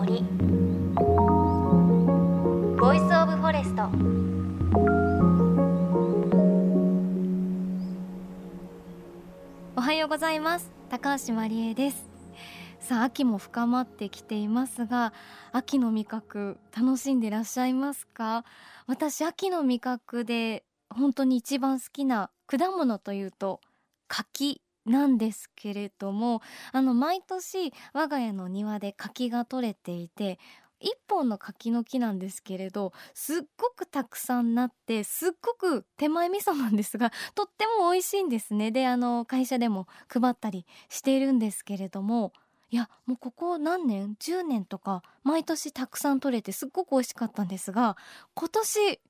[0.00, 0.22] 森。
[2.78, 3.82] Voice of Forest
[9.76, 10.72] おはようございます。
[10.88, 12.08] 高橋真理恵です。
[12.80, 15.12] さあ秋も深まってきていますが
[15.52, 18.46] 秋の味覚楽しんでいらっしゃいますか？
[18.86, 23.60] 私秋の味覚で本当に一番好きな果物というと
[24.08, 24.62] 柿。
[24.86, 26.40] なんですけれども
[26.72, 30.38] あの毎年我が家の庭で柿が取れていて
[30.80, 38.70] 一本の柿の木なんですけれどすっごくたくさんなってすっごく手前味噌なんですがとっても美味しいんですね。
[38.70, 42.32] であの会社でも配ったりしているんですけれども
[42.70, 47.96] いやもうここ何年？10年とか毎年たくさん取れてすっごく美味しかったんですが
[48.34, 49.00] 今年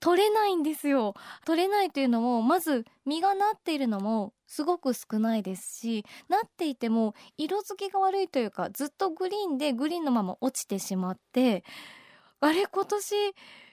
[0.00, 1.14] 取れないんですよ。
[1.44, 11.62] 取れないというのもまず実がなっているのもすごく少ないですしなっていても色付きが悪いというかずっとグリーンでグリーンのまま落ちてしまって
[12.40, 13.14] あれ今年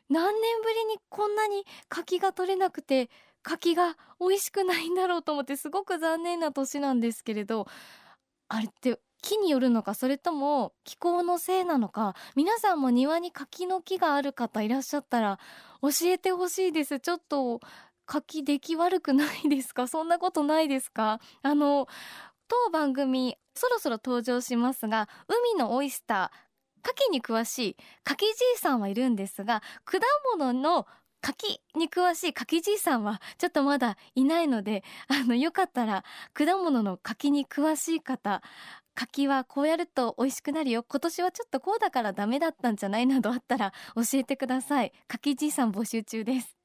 [0.09, 3.09] 何年ぶりにこんなに柿が取れなくて
[3.41, 7.65] 柿が美味しくないんだろうと思ってすごく残念な年なんですけれど
[8.49, 15.39] あれって木によるのかそれとも気候のせいなのか皆さんも庭に柿の木がある方いらっしゃったら
[15.81, 16.99] 教えてほしいです。
[16.99, 17.59] ちょっと
[18.05, 19.87] 柿出来悪くないですか？
[19.89, 21.19] そんなことないですか？
[21.41, 21.87] あの
[22.47, 29.97] 当番組そろそろ登場しますが海のオイスター牡蠣に詳しい柿じいさんはいるんですが果
[30.37, 30.87] 物の
[31.19, 38.41] 柿に詳しい柿じいさんはちょっとまだいないのであのよかったら果物の柿に詳しい方
[38.97, 40.83] 柿はこうやると美味しくなるよ。
[40.83, 44.91] 今年はちょっとこうだからダメだったんじゃないなどあったら教えてください。
[45.07, 46.57] 柿じいさん募集中です。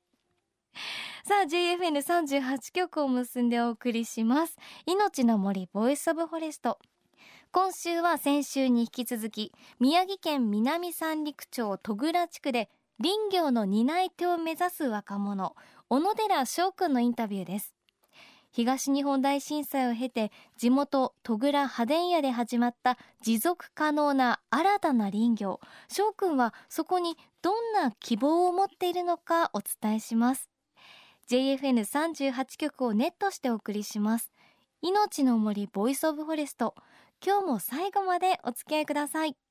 [1.25, 4.57] さあ JFN38 曲を結んでお送りします。
[4.87, 6.79] 命の森 Voice of Forest。
[7.53, 15.55] 今週は先週に引き続き宮城県南三陸町戸倉地区で林業の担い手を目指す若者
[15.91, 17.75] 小野寺翔くんのインタビューです。
[18.53, 30.51] 東日本大震災を経て地元戸倉波電屋で始まった持続可能な新たな林業翔くんはそこにどんな希望を持っているのかお伝えします。
[31.31, 34.31] JFN38 局をネットしてお送りします。
[34.83, 36.75] 命の森ボイスオブフォレスト。
[37.25, 39.42] 今日も最後までお付き合いください。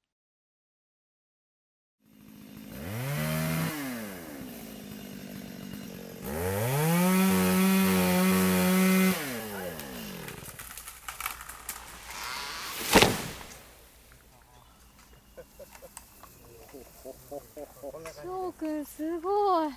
[18.85, 19.71] すごい。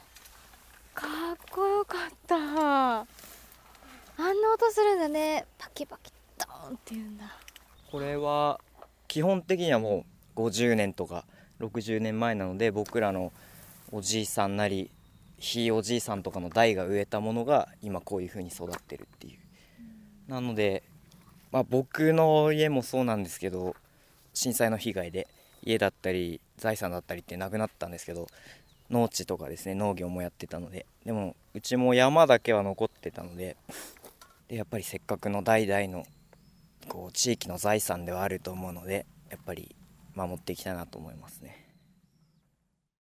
[0.95, 2.37] かっこよかった。
[2.37, 3.07] あん
[4.17, 5.45] な音するんだね。
[5.59, 7.25] パキパキドーンっていうんだ。
[7.91, 8.61] これは
[9.09, 10.05] 基本的にはも
[10.37, 11.25] う50年とか
[11.61, 13.33] 60年前なので僕らの
[13.93, 14.91] おじいさんなり
[15.39, 19.39] ひいおじいさんとかの代が植えたものが今こういう風に育ってるっていう。
[20.31, 20.83] なので、
[21.53, 23.77] まあ、僕の家もそうなんですけど
[24.33, 25.29] 震災の被害で
[25.63, 28.27] 家だったり財産だったりってなくなったんですけど
[28.91, 30.87] 農地とかですね農業もやってたので。
[31.05, 33.57] でもうちも山だけは残ってたので
[34.49, 36.05] でやっぱりせっかくの代々の
[36.89, 39.75] こう地域の財産ではあると思うのでやっぱり
[40.15, 41.65] 守っていきたいなと思いますね。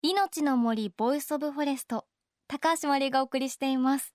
[0.03, 2.07] 命の森 Voice of Forest
[2.49, 4.15] 高橋真理恵がお送りしています。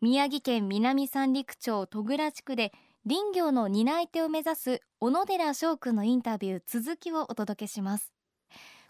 [0.00, 2.72] 宮城県南三陸町戸倉地区で
[3.06, 8.12] 林業の担い手を目指す小野寺翔くんのインタビュー続きをお届けします。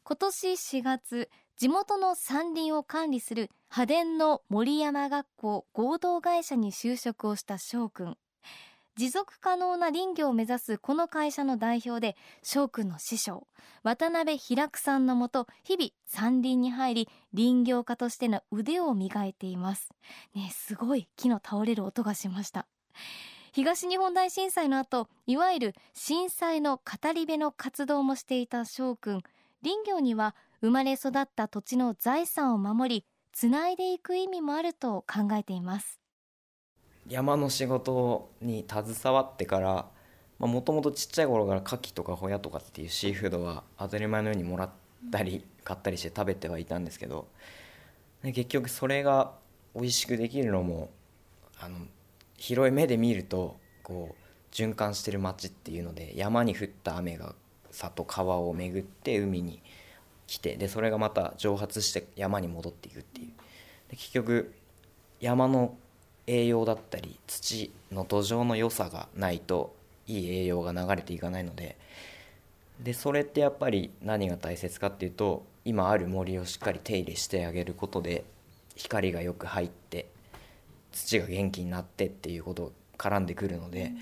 [0.04, 8.16] 今年4月地元の山林を管理する派電の森山学校合同会社に就職をした翔くん。
[8.96, 13.46] 持続可能な林業を目指すこの会社の代表で翔くんの師匠
[13.82, 19.90] 渡辺平久さんのもと日々山林に入り林業家としての腕を磨いています。
[20.34, 22.66] ねすごい木の倒れる音がしました。
[23.52, 29.22] 東日本大震災の後いわゆる震災の語り部の活動もしていた翔くん。
[29.62, 36.00] 林業には生まれ育った土地の財産を守りつないでいく意味もあると考えています。
[37.08, 39.86] 山の仕事に携わってから
[40.38, 44.70] もともとちっちゃい頃から牡蠣とかホヤとかっていうシーフードは当たり前のようにもらっ
[45.10, 47.26] たり買ったりして食べてはいたんですけど
[48.22, 49.32] 結局それが
[49.74, 50.90] 美味しくできるのも
[51.58, 51.78] あの
[52.36, 57.34] 広い目で見るとこう循環してる街っていうので山に降った雨が
[57.70, 59.62] 里川を巡って海に
[60.30, 63.26] 来てでそれがまた蒸発して山に戻っていくっていう。
[63.90, 64.54] で結局
[65.20, 65.74] 山の
[66.28, 69.74] 栄養だったり土の土壌の良さがないと
[70.06, 71.76] いい栄養が流れていかないので。
[72.78, 78.24] でそれってやっぱり何が大切かっていうと今ある森をしっかり手入れしてあげることで
[78.74, 80.06] 光がよく入って
[80.92, 83.92] 土が元気になってっていうこと絡んでくるので、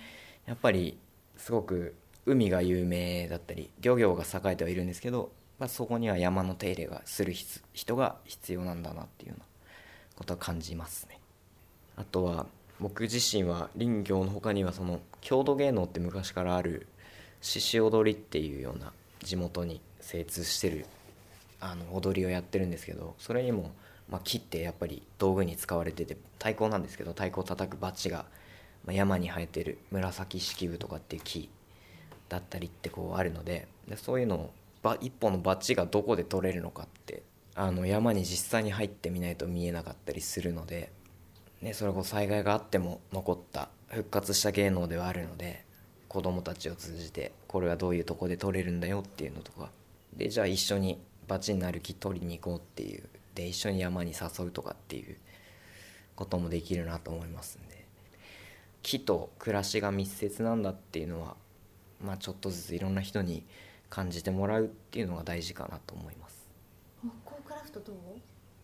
[0.47, 0.99] やっぱり
[1.39, 1.95] すごく
[2.27, 7.35] 海が有名だったり漁業が栄えてはいるんですけど、まあ、そこには山の手入れがする
[7.73, 9.47] 人が必要なんだなっていうような
[10.17, 11.19] ことは感じますね。
[11.97, 12.47] あとは
[12.81, 16.87] 僕自身は林業の他にはその郷土芸能って昔からある
[17.41, 20.87] 獅子踊りっていうような地元に精通してる
[21.61, 23.73] あの踊りをやってるんですけどそれにも、
[24.09, 28.27] まあ、木ってやっぱり道具に使われてて太鼓なんですけど太鼓を叩くバチが、
[28.85, 31.51] ま、山に生えてる紫式部とかっていう木
[32.29, 34.51] だったりってこうあるのででそういうのを
[34.97, 37.23] 一本のバチがどこで取れるのかって
[37.55, 40.93] あの山に実際に入ってみないと見えなかったりするので、
[41.61, 45.65] ね、それこそ災害があっても残った復活した芸能ではあるので
[46.09, 49.71] 子供たちを通じてこれはどういうとこで取れるんだよっていうのとか
[50.17, 55.17] でじゃあ一緒にバチになる木取りに行こうっていうで一緒に山に誘うとかっていう
[56.17, 57.79] こともできるなと思いますんで。
[58.83, 61.37] 木と暮らしが密接なんだっていうのは
[62.03, 63.45] まあちょっとずついろんな人に
[63.91, 66.47] 感じてもらうっていうのが大事かなと思います。
[67.03, 67.97] 木工クラフトどう？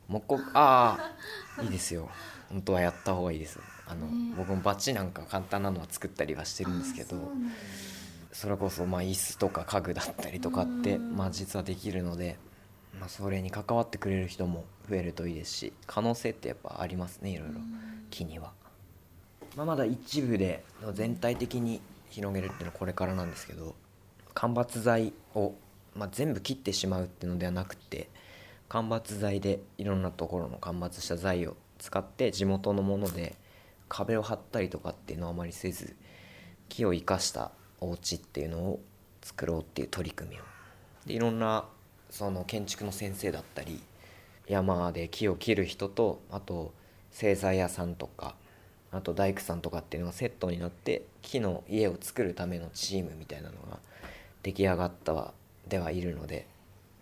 [0.08, 0.40] 木工？
[0.54, 1.12] あ
[1.58, 2.10] あいいですよ。
[2.50, 3.58] 本当はやった方がいいです。
[3.86, 7.16] あの、ね、僕もバチなんか簡単なのは作ったりはしてるんですけど
[8.32, 12.38] それこそまあ椅子とか家具だったりとかってまあ実はできるので、
[12.98, 17.54] まあ、それに関わってくれる人も増えるといいですし可能性ってやっぱありますねいろいろ。
[18.10, 18.52] 木には。
[19.56, 23.74] まあ、まだ一部で全体的に広げるっていうのはこれからなんですけど
[24.34, 25.54] 間伐材を、
[25.94, 28.08] まあ、全部切ってしまうっていうのではなくて
[28.68, 33.36] 間伐材でいろんなところの間伐した材を使って地元のもので
[33.88, 35.94] 壁を張ったりとかっていうのはあまりせず
[36.68, 38.80] 木を生かしたお家っていうのを
[39.22, 40.42] 作ろうっていう取り組みを。
[41.06, 41.66] でいろんな
[42.10, 43.80] その建築の先生だったり
[44.46, 46.72] 山で木を切る人とあと
[47.10, 48.34] 製材屋さんとか
[48.90, 53.78] あと大工さんとかっていうのがセットになって木の家を作るためのチームみたいなのが
[54.44, 55.32] 出来上がった
[55.66, 56.46] ではいるので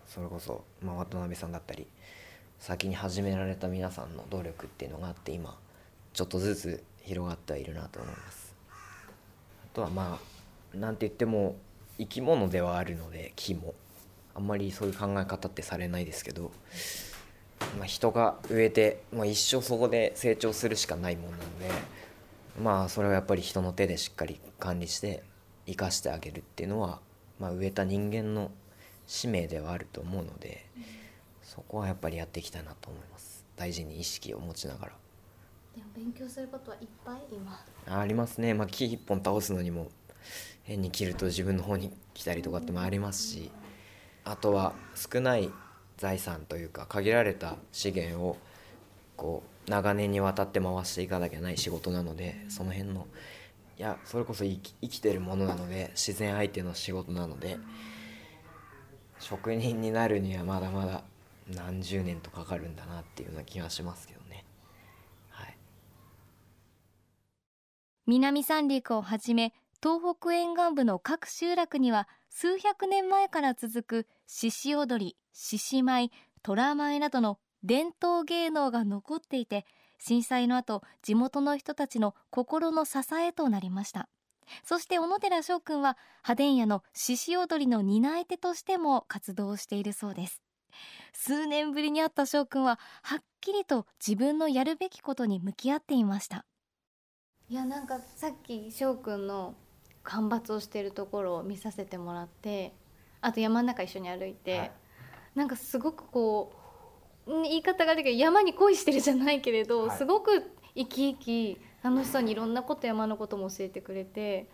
[0.07, 1.85] それこそ、まあ、渡辺さんだったり
[2.57, 5.55] 先に始められた皆さんの努力っていうのがあって今
[6.13, 8.55] ちょっとずつ広がってはいるなと思います。
[9.65, 10.19] あとはま
[10.73, 11.57] あなんて言っても
[11.97, 13.75] 生き物ではあるので木も。
[14.35, 16.51] あんまりそういう考え方ってされないですけど、
[17.77, 21.69] まあ、人が植えて、まあ、一生そこで成長するしかないもんなので
[22.61, 25.23] まあそれをやっぱり人の手でしっかり管理して
[25.65, 26.99] 生かしてあげるっていうのは、
[27.43, 28.51] まあ、植えた人間の
[29.05, 30.65] 使命ではあると思うので、
[31.43, 33.43] そこはやっぱりやっていきたいなと思います。
[33.57, 34.91] 大事に意識を持ちながら。
[35.75, 37.65] でも勉強することはいっぱい今。
[37.99, 39.89] ありますね、まあ、木一本倒すのにも
[40.63, 43.51] 変に切ると自分の方に来たりとかってもありますし
[44.23, 45.51] あとは少ない
[45.97, 48.37] 財産というか限られた資源を
[49.17, 53.05] こう長年にわたって回していかなきゃない仕事なのでその辺の
[53.77, 57.57] いやそれこそ生き生きてるものなので自然相手の仕事なので
[59.19, 61.03] 職人になるにはまだまだ
[61.47, 64.45] 何十年とかかるんだなっていうような気がしますけどね。
[65.29, 65.57] はい、
[68.05, 76.11] 南三陸をはじめ東北沿岸部の各集落には数百年前から続く獅子踊り獅子舞
[76.41, 79.65] 虎舞などの伝統芸能が残っていて
[80.05, 84.09] 震災の後地元の人たちの心の支えとなりました。
[84.65, 90.41] そして小野寺翔くんは派電屋の獅子踊りの担い手としても活動しているそうです。
[91.13, 96.43] 数年ぶりに会った翔くんははっきりと自分のやるべきことに向き合っていました。
[97.47, 99.55] いやなんかさっき翔くんの
[100.03, 102.73] 間伐をしているところを見させてもらって
[103.21, 104.71] あと山の中一緒に歩いて、はい、
[105.35, 106.62] なんかすごくこう
[107.27, 114.47] 言い方があるけど山に恋してるじゃないけれど、はい、すごく生き生き楽しそうにいろんなこと山のことも教えてくれて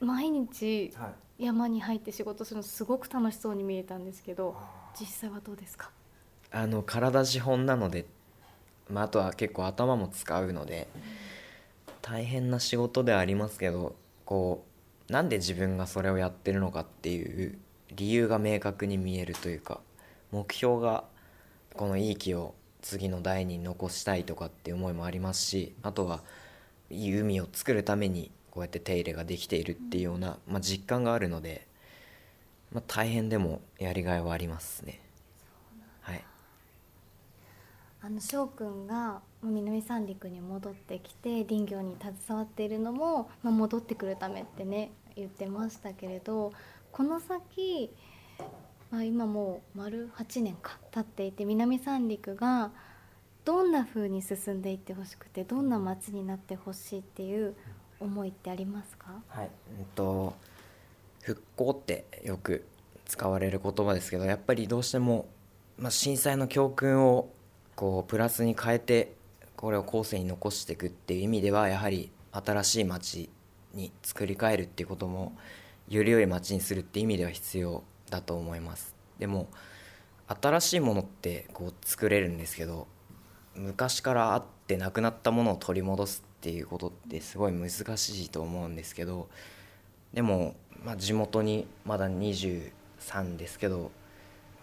[0.00, 0.92] 毎日
[1.38, 4.56] 山に入って仕事するのすごく楽しそうに見えたんですけど
[4.98, 5.90] 実際はどうですか？
[6.50, 8.06] あの体資本なので、
[8.90, 10.88] まあ、あとは結構頭も使うので、
[12.02, 14.64] 大変な仕事ではありますけどこ
[15.08, 17.58] うなんで自分がそれをやってるのかっていう
[17.94, 19.80] 理由が明確に見えるというか
[20.30, 21.04] 目標が
[21.74, 26.20] このいい木を次の代に残したいとかっていう思いもありますしあとは
[26.90, 31.66] いい海を作るためにこうやって手入れができているっていうような、まあ、実感があるので、
[32.72, 35.00] まあ、大変でもやりがいはありますね。
[36.02, 36.24] はい
[38.02, 46.52] あの翔くんが南三陸に戻ってきて林業に携わっているのも、まあ、戻ってくるためってね言ってましたけれど
[46.92, 47.90] この先、
[48.94, 52.70] まあ、今もう丸8年か経っていて南三陸が
[53.44, 57.56] どんな風に進んでいってほしくてどんな街になってほしいっていう
[57.98, 59.20] 思いってありますか？
[59.26, 60.36] はい、えっと
[61.22, 62.64] 復興ってよく
[63.04, 65.26] 使われる言葉ですけどやっぱりどうしても、
[65.76, 67.30] まあ、震災の教訓を
[67.74, 69.16] こうプラスに変えて
[69.56, 73.28] これを後世に残していくっていう意味ではやはり新しい街
[73.74, 75.36] に作り変えるっていうことも
[75.88, 77.82] より良い街にするって意味では必要
[78.14, 78.94] だと思います。
[79.18, 79.48] でも
[80.28, 82.86] 新しいものってこう作れるんですけど
[83.54, 89.28] 昔からあってなくなったものを取り戻すっていうことってすごい難しいと思うんですけど
[90.12, 90.54] でも、
[90.84, 93.90] まあ、地元にまだ23ですけど、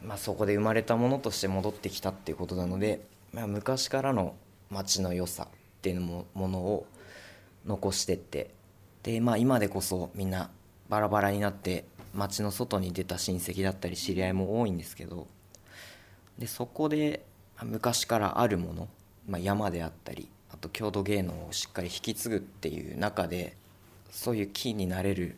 [0.03, 3.01] まあ、そこで生まれたものとして戻ってきたっていうことなので、
[3.34, 4.36] まあ、昔からの
[4.70, 5.48] 街の良さっ
[5.81, 6.86] ていうもものを
[7.65, 8.50] 残してって
[9.03, 10.50] で、まあ、今でこそみんな
[10.89, 15.27] バラバラになって街の外に出た親戚だったり知り合いも多いんですけど
[16.38, 17.24] でそこで
[17.63, 18.88] 昔からあるもの、
[19.27, 23.56] まあ、山であったりあと郷土芸能をしっかり引き継ぐっていう中で
[24.10, 25.36] そういうキーになれる、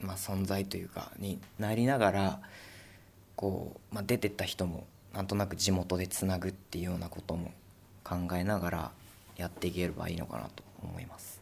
[0.00, 2.40] まあ、存在というかになりながら
[3.34, 7.52] こう、まあ、出てった人もなんとなく地元でつなぐっていうようなことも
[8.04, 8.90] 考えながら
[9.36, 11.41] やっていければいいのかなと思います。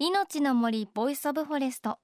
[0.00, 2.00] 命の森 Voice of Forest。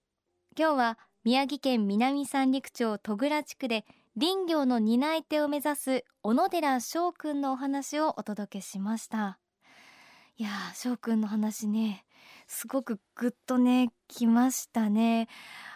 [0.57, 3.85] 今日は宮城県南三陸町戸倉地区で
[4.19, 9.41] 林業の担い手を目指す小野寺翔くんのお話をお届けしました。
[10.37, 12.05] いやー翔くんの話ね
[12.47, 15.27] すごくグッとねきましたね。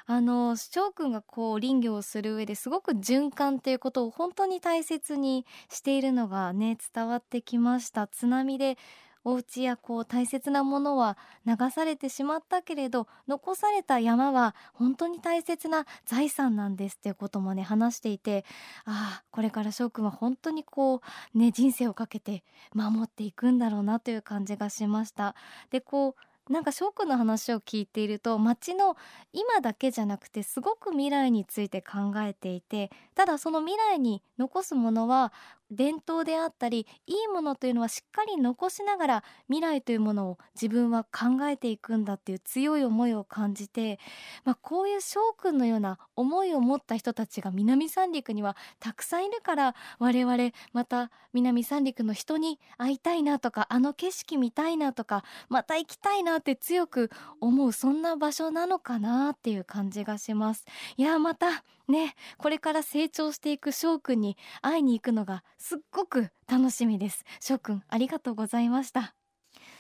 [0.07, 8.07] あの翔くんがこう林業をする上ですごく循環っていうことを本当に大切にしているのがね伝わってきました。
[8.07, 8.79] 津波で
[9.25, 11.17] お家やこう大切なものは
[11.47, 18.45] 流されてしまったけれど残された山は本当に大切な財産なんですっていうこともね話していて
[18.85, 21.01] ああこれから翔くんは本当にこ
[21.35, 25.35] うね人生をかけて守っていくんだろうなという感じがしました。
[25.71, 28.97] でこうなんか翔くんの話を聞いていると街の
[29.33, 35.33] 今だけじゃなくてすごく未来について考えていてただその未来に残すものは
[35.71, 43.99] 伝統であったりいいものというのはしっかり残しながら未来というものを自分は考えていくんだっていう強い思いを感じて、
[44.45, 60.65] まあ、こういう翔くんのような思いを持った人たちが南三陸にはたくさんいるから我々また南三陸の人に会いたいなとかあの景色見たいなとかまた行きたいなって強く思うそんな場所なのかなっていう感じがします。
[60.97, 67.25] いやまたねこれから成長していく翔くんに会いに行くのがすっごく楽しみです。
[67.41, 69.15] 翔くんありがとうございました。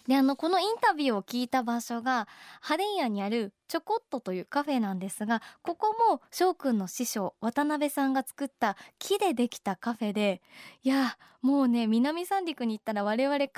[0.06, 2.28] であのこのインタビューを聞いた場所が
[2.60, 10.42] ハレンヤにあるチョコットというカフェなんですがここも翔くんの師匠渡辺さんが作った木でできたカフェで
[10.82, 13.50] いやもうね南三陸に行ったら我々必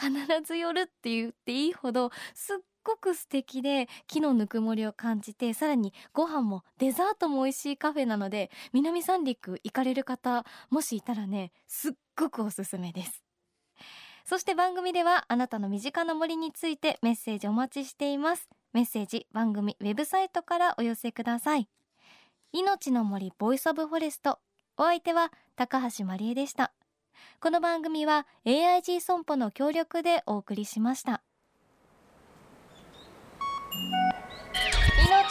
[0.45, 13.25] ず寄るって言っていいほどすっごく素敵で木のぬくもりを感じてさらにご飯もデザートも美味しいカフェなので南三陸行かれる方もしいたらねすっごくおすすめです。
[14.25, 18.49] そして番組ではあなたの身近な森についてメッセージお待ちしています。
[18.73, 21.69] メッセージ番組ウェブサイトからお寄せください。
[22.53, 24.39] 命の森 Voice of Forest。
[24.77, 26.73] お相手は高橋真理恵でした。
[27.41, 31.23] この番組は AIG 損保の協力でお送りしました。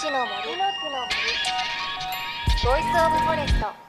[0.06, 1.16] 命の森の森。
[2.64, 3.85] ボイスオブフォレスト。